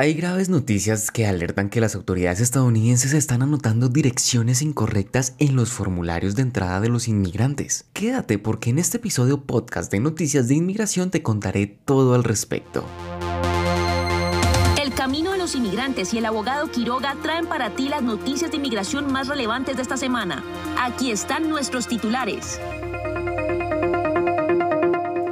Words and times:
Hay 0.00 0.14
graves 0.14 0.48
noticias 0.48 1.10
que 1.10 1.26
alertan 1.26 1.70
que 1.70 1.80
las 1.80 1.96
autoridades 1.96 2.38
estadounidenses 2.38 3.14
están 3.14 3.42
anotando 3.42 3.88
direcciones 3.88 4.62
incorrectas 4.62 5.34
en 5.40 5.56
los 5.56 5.70
formularios 5.70 6.36
de 6.36 6.42
entrada 6.42 6.80
de 6.80 6.88
los 6.88 7.08
inmigrantes. 7.08 7.84
Quédate 7.94 8.38
porque 8.38 8.70
en 8.70 8.78
este 8.78 8.98
episodio 8.98 9.40
podcast 9.40 9.90
de 9.90 9.98
Noticias 9.98 10.46
de 10.46 10.54
Inmigración 10.54 11.10
te 11.10 11.24
contaré 11.24 11.66
todo 11.66 12.14
al 12.14 12.22
respecto. 12.22 12.84
El 14.80 14.94
camino 14.94 15.32
de 15.32 15.38
los 15.38 15.56
inmigrantes 15.56 16.14
y 16.14 16.18
el 16.18 16.26
abogado 16.26 16.70
Quiroga 16.70 17.16
traen 17.20 17.46
para 17.46 17.70
ti 17.70 17.88
las 17.88 18.02
noticias 18.02 18.52
de 18.52 18.58
inmigración 18.58 19.12
más 19.12 19.26
relevantes 19.26 19.74
de 19.74 19.82
esta 19.82 19.96
semana. 19.96 20.44
Aquí 20.80 21.10
están 21.10 21.48
nuestros 21.48 21.88
titulares. 21.88 22.60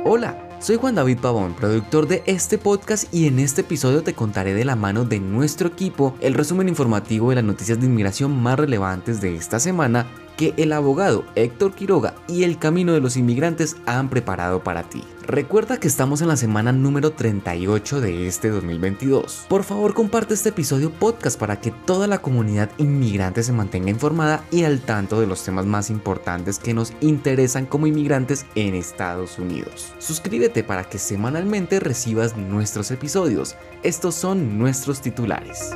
Hola. 0.05 0.43
Soy 0.67 0.79
Juan 0.79 0.97
David 0.97 1.21
Pavón, 1.21 1.55
productor 1.55 2.09
de 2.09 2.25
este 2.27 2.59
podcast 2.59 3.15
y 3.15 3.29
en 3.29 3.39
este 3.39 3.61
episodio 3.61 4.03
te 4.03 4.15
contaré 4.15 4.53
de 4.53 4.65
la 4.65 4.75
mano 4.75 5.05
de 5.05 5.21
nuestro 5.21 5.69
equipo 5.69 6.17
el 6.21 6.35
resumen 6.35 6.69
informativo 6.69 7.31
de 7.31 7.37
las 7.37 7.45
noticias 7.45 7.79
de 7.79 7.87
inmigración 7.87 8.37
más 8.43 8.59
relevantes 8.59 9.21
de 9.21 9.37
esta 9.37 9.61
semana 9.61 10.09
que 10.37 10.55
el 10.57 10.73
abogado 10.73 11.25
Héctor 11.37 11.73
Quiroga 11.73 12.17
y 12.27 12.43
el 12.43 12.59
Camino 12.59 12.95
de 12.95 13.01
los 13.01 13.17
Inmigrantes 13.17 13.77
han 13.87 14.11
preparado 14.11 14.65
para 14.65 14.83
ti. 14.83 15.05
Recuerda 15.27 15.79
que 15.79 15.89
estamos 15.89 16.23
en 16.23 16.29
la 16.29 16.37
semana 16.37 16.71
número 16.71 17.11
38 17.11 18.01
de 18.01 18.29
este 18.29 18.49
2022. 18.49 19.47
Por 19.49 19.65
favor 19.65 19.93
comparte 19.93 20.35
este 20.35 20.51
episodio 20.51 20.93
podcast 20.93 21.37
para 21.37 21.61
que 21.61 21.73
toda 21.73 22.07
la 22.07 22.19
comunidad 22.19 22.71
inmigrante 22.79 23.43
se 23.43 23.53
mantenga 23.53 23.91
informada 23.91 24.45
y 24.53 24.63
al 24.63 24.81
tanto 24.81 25.21
de 25.21 25.27
los 25.27 25.43
temas 25.43 25.67
más 25.67 25.91
importantes 25.91 26.61
que 26.61 26.75
nos 26.75 26.93
interesan 27.01 27.67
como 27.67 27.89
inmigrantes 27.89 28.47
en 28.55 28.77
Estados 28.77 29.41
Unidos. 29.41 29.93
Suscríbete 29.99 30.63
para 30.63 30.85
que 30.85 30.99
semanalmente 30.99 31.81
recibas 31.81 32.37
nuestros 32.37 32.93
episodios. 32.93 33.57
Estos 33.83 34.15
son 34.15 34.61
nuestros 34.61 35.01
titulares. 35.01 35.73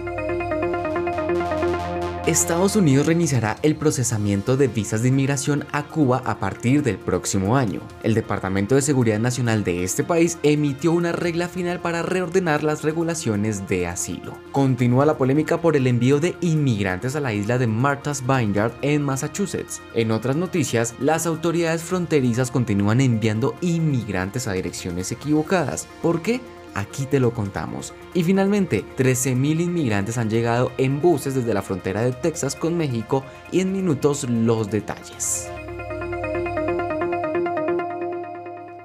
Estados 2.31 2.77
Unidos 2.77 3.07
reiniciará 3.07 3.57
el 3.63 3.75
procesamiento 3.75 4.57
de 4.57 4.69
visas 4.69 5.03
de 5.03 5.09
inmigración 5.09 5.67
a 5.73 5.89
Cuba 5.89 6.23
a 6.25 6.39
partir 6.39 6.85
del 6.85 6.97
próximo 6.97 7.57
año. 7.57 7.81
El 8.05 8.15
Departamento 8.15 8.77
de 8.77 8.83
Seguridad 8.83 9.19
Nacional 9.19 9.65
de 9.65 9.83
este 9.83 10.05
país 10.05 10.39
emitió 10.45 10.93
una 10.93 11.11
regla 11.11 11.49
final 11.49 11.81
para 11.81 12.03
reordenar 12.03 12.63
las 12.63 12.85
regulaciones 12.85 13.67
de 13.67 13.89
asilo. 13.89 14.39
Continúa 14.53 15.07
la 15.07 15.19
polémica 15.19 15.61
por 15.61 15.75
el 15.75 15.89
envío 15.89 16.21
de 16.21 16.37
inmigrantes 16.41 17.17
a 17.17 17.21
la 17.21 17.33
isla 17.35 17.59
de 17.59 17.67
Martha's 17.67 18.25
Vineyard 18.25 18.75
en 18.83 19.03
Massachusetts. 19.03 19.83
En 19.95 20.13
otras 20.13 20.37
noticias, 20.37 20.95
las 21.01 21.27
autoridades 21.27 21.83
fronterizas 21.83 22.53
continúan 22.53 23.01
enviando 23.01 23.57
inmigrantes 23.61 24.47
a 24.47 24.53
direcciones 24.53 25.11
equivocadas. 25.11 25.89
¿Por 26.01 26.23
qué? 26.23 26.41
Aquí 26.75 27.07
te 27.07 27.21
lo 27.21 27.33
contamos. 27.33 27.93
Y 28.15 28.23
finalmente, 28.23 28.85
13.000 28.97 29.61
inmigrantes 29.61 30.19
han 30.19 30.31
llegado 30.31 30.73
en 30.79 31.01
buses 31.01 31.35
desde 31.35 31.55
la 31.55 31.63
frontera 31.63 32.03
de 32.03 32.13
Texas 32.13 32.57
con 32.57 32.77
México 32.77 33.25
y 33.53 33.61
en 33.61 33.73
minutos 33.73 34.29
los 34.29 34.71
detalles. 34.71 35.49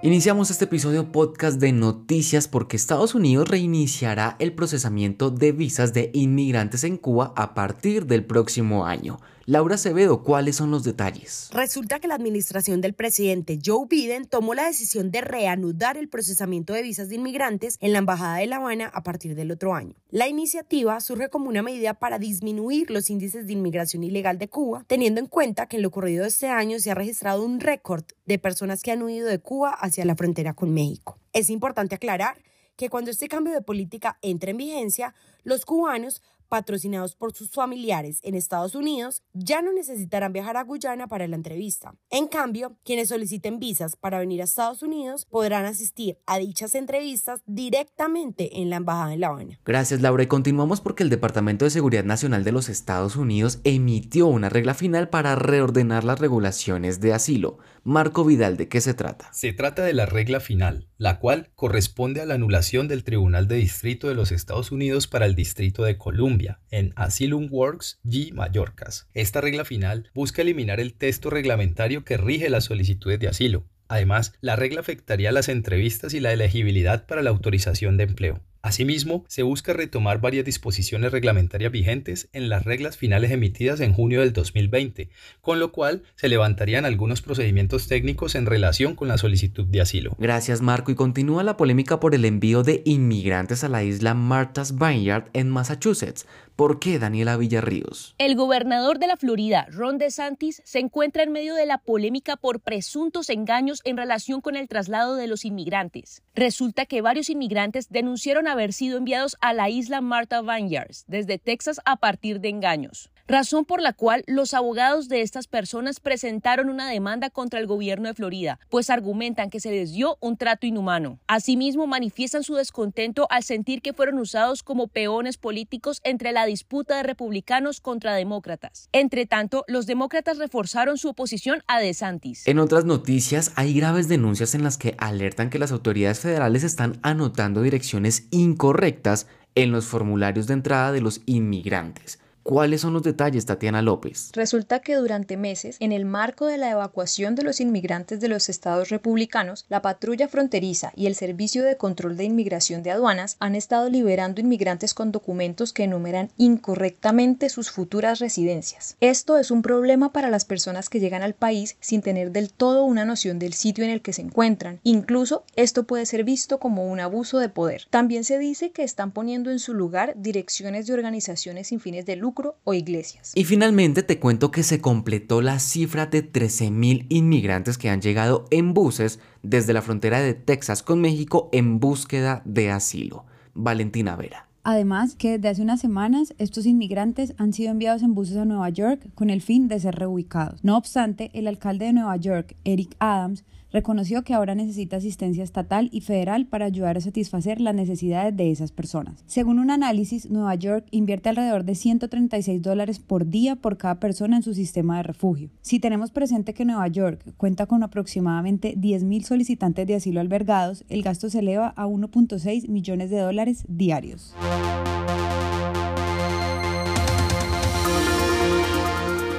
Iniciamos 0.06 0.52
este 0.52 0.66
episodio 0.66 1.12
podcast 1.12 1.60
de 1.60 1.72
noticias 1.72 2.48
porque 2.48 2.78
Estados 2.78 3.16
Unidos 3.16 3.50
reiniciará 3.50 4.36
el 4.38 4.54
procesamiento 4.54 5.32
de 5.32 5.52
visas 5.52 5.94
de 5.94 6.12
inmigrantes 6.14 6.84
en 6.84 6.98
Cuba 6.98 7.34
a 7.36 7.56
partir 7.56 8.06
del 8.06 8.24
próximo 8.24 8.86
año. 8.86 9.18
Laura 9.48 9.76
Acevedo, 9.76 10.24
¿cuáles 10.24 10.56
son 10.56 10.72
los 10.72 10.84
detalles? 10.84 11.50
Resulta 11.54 12.00
que 12.00 12.08
la 12.08 12.16
administración 12.16 12.82
del 12.82 12.96
presidente 12.96 13.60
Joe 13.64 13.86
Biden 13.88 14.26
tomó 14.26 14.56
la 14.56 14.66
decisión 14.66 15.12
de 15.12 15.22
reanudar 15.22 15.98
el 15.98 16.10
procesamiento 16.10 16.74
de 16.74 16.82
visas 16.82 17.10
de 17.10 17.16
inmigrantes 17.18 17.78
en 17.80 17.94
la 17.94 18.00
Embajada 18.00 18.38
de 18.38 18.48
La 18.48 18.56
Habana 18.56 18.88
a 18.92 19.04
partir 19.04 19.36
del 19.36 19.52
otro 19.52 19.76
año. 19.76 19.94
La 20.10 20.28
iniciativa 20.28 21.00
surge 21.00 21.30
como 21.30 21.48
una 21.48 21.62
medida 21.62 21.94
para 21.94 22.18
disminuir 22.18 22.90
los 22.90 23.12
índices 23.12 23.46
de 23.46 23.54
inmigración 23.54 24.04
ilegal 24.04 24.40
de 24.40 24.48
Cuba, 24.48 24.84
teniendo 24.88 25.22
en 25.22 25.28
cuenta 25.28 25.68
que 25.68 25.76
en 25.76 25.84
lo 25.84 25.90
ocurrido 25.90 26.24
de 26.24 26.30
este 26.30 26.48
año 26.48 26.80
se 26.80 26.90
ha 26.90 26.96
registrado 26.96 27.46
un 27.46 27.60
récord 27.60 28.04
de 28.26 28.40
personas 28.40 28.82
que 28.82 28.94
han 28.94 29.04
huido 29.04 29.28
de 29.28 29.38
Cuba 29.38 29.70
hacia 29.70 30.06
la 30.06 30.16
frontera 30.16 30.56
con 30.56 30.74
México. 30.74 31.20
Es 31.34 31.52
importante 31.52 31.94
aclarar 31.94 32.36
que 32.76 32.90
cuando 32.90 33.12
este 33.12 33.28
cambio 33.28 33.54
de 33.54 33.62
política 33.62 34.18
entre 34.22 34.52
en 34.52 34.58
vigencia, 34.58 35.14
los 35.46 35.64
cubanos 35.64 36.22
patrocinados 36.50 37.16
por 37.16 37.34
sus 37.34 37.50
familiares 37.50 38.20
en 38.24 38.36
Estados 38.36 38.76
Unidos, 38.76 39.24
ya 39.34 39.62
no 39.62 39.74
necesitarán 39.74 40.34
viajar 40.34 40.58
a 40.58 40.64
Guyana 40.64 41.08
para 41.08 41.28
la 41.28 41.36
entrevista. 41.36 41.96
En 42.10 42.28
cambio, 42.28 42.78
quienes 42.84 43.10
soliciten 43.10 43.60
visas 43.60 43.96
para 43.96 44.20
venir 44.20 44.42
a 44.42 44.46
Estados 44.46 44.84
Unidos 44.84 45.26
podrán 45.26 45.66
asistir 45.66 46.20
a 46.26 46.38
dichas 46.38 46.76
entrevistas 46.76 47.42
directamente 47.46 48.62
en 48.62 48.70
la 48.70 48.78
Embajada 48.78 49.10
de 49.10 49.18
La 49.18 49.28
Habana. 49.28 49.60
Gracias 49.66 50.02
Laura 50.02 50.24
y 50.24 50.28
continuamos 50.28 50.82
porque 50.82 51.04
el 51.04 51.10
Departamento 51.10 51.66
de 51.66 51.72
Seguridad 51.72 52.04
Nacional 52.04 52.44
de 52.44 52.52
los 52.52 52.70
Estados 52.70 53.16
Unidos 53.16 53.60
emitió 53.64 54.28
una 54.28 54.50
regla 54.50 54.74
final 54.74 55.10
para 55.10 55.36
reordenar 55.36 56.04
las 56.04 56.20
regulaciones 56.20 57.00
de 57.02 57.14
asilo. 57.14 57.58
Marco 57.84 58.26
Vidal, 58.26 58.58
¿de 58.58 58.68
qué 58.68 58.82
se 58.82 58.96
trata? 58.96 59.32
Se 59.32 59.54
trata 59.54 59.84
de 59.84 59.94
la 59.94 60.08
regla 60.08 60.40
final, 60.40 60.88
la 60.98 61.20
cual 61.20 61.52
corresponde 61.54 62.20
a 62.20 62.26
la 62.26 62.34
anulación 62.34 62.88
del 62.88 63.04
Tribunal 63.04 63.48
de 63.48 63.58
Distrito 63.58 64.08
de 64.08 64.16
los 64.16 64.32
Estados 64.32 64.72
Unidos 64.72 65.06
para 65.06 65.28
el 65.28 65.35
Distrito 65.36 65.84
de 65.84 65.98
Columbia 65.98 66.60
en 66.72 66.94
Asylum 66.96 67.48
Works 67.52 68.00
G. 68.04 68.34
Mallorcas. 68.34 69.08
Esta 69.14 69.42
regla 69.42 69.66
final 69.66 70.10
busca 70.14 70.42
eliminar 70.42 70.80
el 70.80 70.94
texto 70.94 71.30
reglamentario 71.30 72.04
que 72.04 72.18
rige 72.18 72.50
las 72.50 72.66
solicitudes 72.66 73.20
de 73.20 73.28
asilo. 73.28 73.66
Además, 73.88 74.34
la 74.42 74.56
regla 74.56 74.80
afectaría 74.80 75.32
las 75.32 75.50
entrevistas 75.50 76.14
y 76.14 76.20
la 76.20 76.34
elegibilidad 76.34 77.06
para 77.06 77.22
la 77.22 77.30
autorización 77.30 77.98
de 77.98 78.06
empleo. 78.06 78.42
Asimismo, 78.66 79.24
se 79.28 79.44
busca 79.44 79.74
retomar 79.74 80.20
varias 80.20 80.44
disposiciones 80.44 81.12
reglamentarias 81.12 81.72
vigentes 81.72 82.30
en 82.34 82.50
las 82.50 82.66
reglas 82.66 82.98
finales 82.98 83.30
emitidas 83.30 83.80
en 83.80 83.94
junio 83.94 84.22
del 84.22 84.34
2020, 84.34 85.12
con 85.40 85.60
lo 85.60 85.72
cual 85.72 86.02
se 86.16 86.30
levantarían 86.30 86.84
algunos 86.84 87.22
procedimientos 87.22 87.88
técnicos 87.88 88.34
en 88.34 88.48
relación 88.48 88.96
con 88.96 89.08
la 89.08 89.20
solicitud 89.20 89.66
de 89.66 89.82
asilo. 89.82 90.16
Gracias 90.18 90.62
Marco 90.62 90.92
y 90.92 90.96
continúa 90.96 91.44
la 91.44 91.58
polémica 91.58 92.00
por 92.00 92.16
el 92.16 92.26
envío 92.26 92.64
de 92.64 92.82
inmigrantes 92.86 93.64
a 93.64 93.70
la 93.70 93.84
isla 93.84 94.16
Martha's 94.16 94.76
Vineyard 94.76 95.30
en 95.34 95.52
Massachusetts. 95.52 96.26
¿Por 96.56 96.80
qué 96.80 97.00
Daniela 97.00 97.36
Villarríos? 97.36 98.16
El 98.18 98.36
gobernador 98.38 98.98
de 98.98 99.08
la 99.08 99.18
Florida, 99.18 99.68
Ron 99.70 99.98
DeSantis, 99.98 100.62
se 100.64 100.80
encuentra 100.80 101.22
en 101.22 101.34
medio 101.34 101.54
de 101.54 101.66
la 101.66 101.80
polémica 101.80 102.38
por 102.38 102.62
presuntos 102.62 103.30
engaños 103.30 103.82
en 103.84 103.98
relación 103.98 104.40
con 104.40 104.56
el 104.56 104.70
traslado 104.70 105.18
de 105.18 105.28
los 105.28 105.44
inmigrantes. 105.44 106.24
Resulta 106.34 106.86
que 106.86 107.02
varios 107.02 107.30
inmigrantes 107.30 107.90
denunciaron 107.90 108.48
haber 108.56 108.74
sido 108.74 108.98
enviados 108.98 109.38
a 109.42 109.54
la 109.54 109.70
isla 109.70 110.02
Martha 110.02 110.42
Vineyards 110.42 111.04
desde 111.08 111.38
Texas 111.38 111.80
a 111.86 111.98
partir 111.98 112.40
de 112.40 112.50
engaños 112.50 113.12
razón 113.28 113.66
por 113.66 113.82
la 113.82 113.94
cual 113.94 114.24
los 114.28 114.54
abogados 114.54 115.10
de 115.10 115.22
estas 115.22 115.48
personas 115.48 116.00
presentaron 116.00 116.70
una 116.70 116.90
demanda 116.90 117.30
contra 117.30 117.60
el 117.60 117.68
gobierno 117.68 118.08
de 118.08 118.14
Florida, 118.14 118.60
pues 118.70 118.90
argumentan 118.90 119.50
que 119.50 119.60
se 119.60 119.72
les 119.72 119.94
dio 119.94 120.18
un 120.22 120.38
trato 120.38 120.68
inhumano. 120.68 121.20
Asimismo, 121.28 121.88
manifiestan 121.88 122.44
su 122.44 122.56
descontento 122.56 123.28
al 123.30 123.44
sentir 123.44 123.82
que 123.82 123.94
fueron 123.94 124.20
usados 124.20 124.64
como 124.64 124.88
peones 124.88 125.38
políticos 125.38 126.02
entre 126.04 126.32
la 126.32 126.46
disputa 126.46 126.98
de 126.98 127.04
republicanos 127.04 127.82
contra 127.82 128.16
demócratas. 128.16 128.90
Entre 128.92 129.26
tanto, 129.26 129.66
los 129.68 129.88
demócratas 129.88 130.38
reforzaron 130.38 130.98
su 130.98 131.10
oposición 131.10 131.64
a 131.68 131.80
DeSantis. 131.80 132.48
En 132.48 132.60
otras 132.60 132.86
noticias, 132.86 133.52
hay 133.56 133.74
graves 133.74 134.08
denuncias 134.08 134.56
en 134.56 134.64
las 134.64 134.78
que 134.78 134.96
alertan 134.98 135.50
que 135.50 135.60
las 135.60 135.72
autoridades 135.72 136.20
federales 136.20 136.64
están 136.64 137.00
anotando 137.02 137.62
direcciones 137.62 138.28
incorrectas 138.32 139.28
en 139.56 139.72
los 139.72 139.86
formularios 139.86 140.48
de 140.48 140.54
entrada 140.54 140.92
de 140.92 141.02
los 141.02 141.22
inmigrantes. 141.26 142.20
¿Cuáles 142.48 142.82
son 142.82 142.94
los 142.94 143.02
detalles, 143.02 143.48
Tatiana 143.48 143.82
López? 143.82 144.30
Resulta 144.34 144.80
que 144.80 144.94
durante 144.94 145.36
meses, 145.36 145.78
en 145.80 145.92
el 145.92 146.06
marco 146.06 146.46
de 146.46 146.60
la 146.60 146.70
evacuación 146.70 147.34
de 147.34 147.42
los 147.42 147.60
inmigrantes 147.60 148.20
de 148.20 148.28
los 148.28 148.50
estados 148.50 148.90
republicanos, 148.90 149.66
la 149.68 149.82
patrulla 149.82 150.28
fronteriza 150.28 150.92
y 150.96 151.08
el 151.08 151.16
Servicio 151.16 151.64
de 151.64 151.76
Control 151.76 152.16
de 152.16 152.26
Inmigración 152.26 152.84
de 152.84 152.92
Aduanas 152.92 153.36
han 153.40 153.56
estado 153.56 153.90
liberando 153.90 154.42
inmigrantes 154.42 154.94
con 154.94 155.12
documentos 155.12 155.74
que 155.74 155.86
enumeran 155.86 156.30
incorrectamente 156.38 157.50
sus 157.50 157.72
futuras 157.72 158.20
residencias. 158.20 158.96
Esto 159.02 159.40
es 159.40 159.50
un 159.50 159.64
problema 159.64 160.14
para 160.14 160.30
las 160.30 160.46
personas 160.46 160.88
que 160.88 161.00
llegan 161.00 161.24
al 161.24 161.34
país 161.34 161.78
sin 161.80 162.04
tener 162.04 162.30
del 162.32 162.52
todo 162.52 162.84
una 162.84 163.06
noción 163.06 163.40
del 163.40 163.54
sitio 163.54 163.84
en 163.84 163.90
el 163.90 164.04
que 164.04 164.14
se 164.14 164.22
encuentran. 164.22 164.80
Incluso 164.84 165.46
esto 165.56 165.86
puede 165.86 166.06
ser 166.06 166.24
visto 166.24 166.60
como 166.60 166.86
un 166.86 167.00
abuso 167.00 167.40
de 167.40 167.50
poder. 167.50 167.88
También 167.90 168.24
se 168.24 168.38
dice 168.38 168.70
que 168.70 168.84
están 168.84 169.10
poniendo 169.10 169.50
en 169.50 169.58
su 169.58 169.74
lugar 169.74 170.14
direcciones 170.16 170.86
de 170.86 170.94
organizaciones 170.94 171.70
sin 171.70 171.80
fines 171.80 172.06
de 172.06 172.16
lucro 172.16 172.35
o 172.64 172.74
iglesias. 172.74 173.32
Y 173.36 173.46
finalmente 173.46 174.04
te 174.04 174.20
cuento 174.20 174.52
que 174.52 174.64
se 174.64 174.82
completó 174.82 175.42
la 175.42 175.60
cifra 175.60 176.06
de 176.06 176.32
13.000 176.32 177.06
inmigrantes 177.10 177.78
que 177.78 177.90
han 177.90 178.02
llegado 178.02 178.46
en 178.52 178.74
buses 178.74 179.20
desde 179.44 179.74
la 179.74 179.82
frontera 179.82 180.20
de 180.20 180.34
Texas 180.34 180.84
con 180.84 181.02
México 181.02 181.50
en 181.52 181.80
búsqueda 181.80 182.42
de 182.46 182.72
asilo. 182.72 183.26
Valentina 183.54 184.16
Vera. 184.16 184.48
Además, 184.64 185.16
que 185.16 185.34
desde 185.34 185.50
hace 185.50 185.62
unas 185.62 185.80
semanas 185.80 186.34
estos 186.40 186.66
inmigrantes 186.66 187.36
han 187.38 187.54
sido 187.54 187.70
enviados 187.70 188.02
en 188.02 188.16
buses 188.16 188.38
a 188.38 188.46
Nueva 188.46 188.70
York 188.70 189.10
con 189.14 189.30
el 189.30 189.42
fin 189.42 189.68
de 189.68 189.80
ser 189.80 189.94
reubicados. 189.94 190.64
No 190.64 190.76
obstante, 190.76 191.30
el 191.34 191.48
alcalde 191.48 191.86
de 191.86 191.94
Nueva 191.94 192.18
York, 192.18 192.56
Eric 192.64 192.96
Adams, 192.98 193.44
reconoció 193.76 194.24
que 194.24 194.34
ahora 194.34 194.56
necesita 194.56 194.96
asistencia 194.96 195.44
estatal 195.44 195.90
y 195.92 196.00
federal 196.00 196.48
para 196.48 196.66
ayudar 196.66 196.98
a 196.98 197.02
satisfacer 197.02 197.60
las 197.60 197.76
necesidades 197.76 198.36
de 198.36 198.50
esas 198.50 198.72
personas. 198.72 199.22
Según 199.28 199.60
un 199.60 199.70
análisis, 199.70 200.30
Nueva 200.30 200.56
York 200.56 200.88
invierte 200.92 201.30
alrededor 201.30 201.66
de 201.66 201.76
136 201.76 202.62
dólares 202.62 203.00
por 203.00 203.28
día 203.28 203.58
por 203.58 203.78
cada 203.78 204.00
persona 204.00 204.38
en 204.38 204.44
su 204.44 204.54
sistema 204.54 204.98
de 204.98 205.04
refugio. 205.04 205.50
Si 205.62 205.80
tenemos 205.80 206.12
presente 206.12 206.54
que 206.54 206.64
Nueva 206.64 206.88
York 206.88 207.34
cuenta 207.36 207.66
con 207.66 207.84
aproximadamente 207.84 208.76
10.000 208.78 209.24
solicitantes 209.24 209.86
de 209.86 209.96
asilo 209.96 210.22
albergados, 210.22 210.86
el 210.88 211.04
gasto 211.04 211.30
se 211.30 211.40
eleva 211.40 211.74
a 211.76 211.86
1.6 211.86 212.70
millones 212.70 213.10
de 213.10 213.20
dólares 213.20 213.66
diarios. 213.68 214.34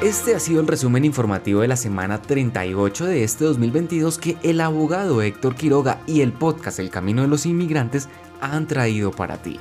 Este 0.06 0.36
ha 0.36 0.38
sido 0.38 0.60
el 0.60 0.68
resumen 0.68 1.04
informativo 1.04 1.62
de 1.62 1.66
la 1.66 1.74
semana 1.74 2.22
38 2.22 3.06
de 3.06 3.24
este 3.24 3.44
2022 3.44 4.18
que 4.18 4.36
el 4.44 4.60
abogado 4.60 5.20
Héctor 5.20 5.56
Quiroga 5.56 6.00
y 6.06 6.20
el 6.20 6.32
podcast 6.32 6.78
El 6.78 6.90
Camino 6.90 7.22
de 7.22 7.28
los 7.28 7.44
Inmigrantes 7.44 8.08
han 8.40 8.68
traído 8.68 9.10
para 9.10 9.42
ti. 9.42 9.58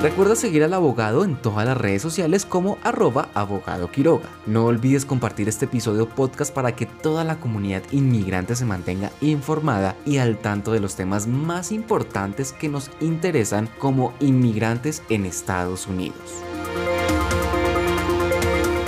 Recuerda 0.00 0.34
seguir 0.36 0.64
al 0.64 0.72
abogado 0.72 1.22
en 1.22 1.36
todas 1.36 1.66
las 1.66 1.76
redes 1.76 2.00
sociales 2.00 2.46
como 2.46 2.78
arroba 2.82 3.28
abogado 3.34 3.90
Quiroga. 3.90 4.30
No 4.46 4.64
olvides 4.64 5.04
compartir 5.04 5.50
este 5.50 5.66
episodio 5.66 6.08
podcast 6.08 6.54
para 6.54 6.74
que 6.74 6.86
toda 6.86 7.24
la 7.24 7.38
comunidad 7.38 7.82
inmigrante 7.92 8.56
se 8.56 8.64
mantenga 8.64 9.10
informada 9.20 9.96
y 10.06 10.16
al 10.16 10.38
tanto 10.38 10.72
de 10.72 10.80
los 10.80 10.96
temas 10.96 11.26
más 11.26 11.72
importantes 11.72 12.54
que 12.54 12.70
nos 12.70 12.90
interesan 13.02 13.68
como 13.78 14.14
inmigrantes 14.20 15.02
en 15.10 15.26
Estados 15.26 15.88
Unidos. 15.88 16.42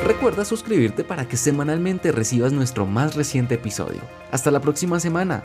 Recuerda 0.07 0.45
suscribirte 0.45 1.03
para 1.03 1.27
que 1.27 1.37
semanalmente 1.37 2.13
recibas 2.13 2.53
nuestro 2.53 2.87
más 2.87 3.17
reciente 3.17 3.57
episodio. 3.57 4.03
Hasta 4.31 4.53
la 4.53 4.61
próxima 4.61 5.01
semana. 5.01 5.43